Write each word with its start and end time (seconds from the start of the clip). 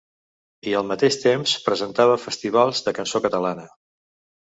I 0.71 0.73
al 0.79 0.87
mateix 0.91 1.17
temps 1.25 1.53
presentava 1.67 2.17
festivals 2.25 2.85
de 2.89 2.97
cançó 3.01 3.25
catalana. 3.31 3.73